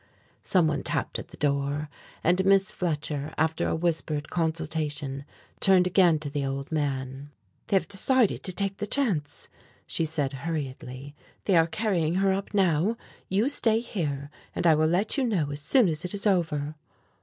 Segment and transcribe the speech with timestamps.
[0.41, 1.87] Someone tapped at the door
[2.23, 5.25] and Miss Fletcher, after a whispered consultation,
[5.59, 7.29] turned again to the old man:
[7.67, 9.47] "They have decided to take the chance,"
[9.85, 11.13] she said hurriedly.
[11.45, 12.97] "They are carrying her up now.
[13.29, 16.73] You stay here, and I will let you know as soon as it is over."